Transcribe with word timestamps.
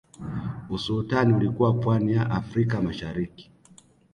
Usultani 0.69 1.33
ulikuwa 1.33 1.73
pwani 1.73 2.13
ya 2.13 2.29
afrika 2.31 2.81
mashariki 2.81 3.51